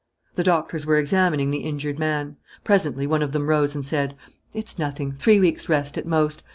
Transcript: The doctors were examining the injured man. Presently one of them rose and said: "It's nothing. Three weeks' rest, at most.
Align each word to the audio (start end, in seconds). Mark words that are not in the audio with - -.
The 0.33 0.41
doctors 0.43 0.83
were 0.83 0.97
examining 0.97 1.51
the 1.51 1.59
injured 1.59 1.99
man. 1.99 2.37
Presently 2.63 3.05
one 3.05 3.21
of 3.21 3.33
them 3.33 3.47
rose 3.47 3.75
and 3.75 3.85
said: 3.85 4.15
"It's 4.51 4.79
nothing. 4.79 5.11
Three 5.19 5.39
weeks' 5.39 5.69
rest, 5.69 5.95
at 5.95 6.07
most. 6.07 6.41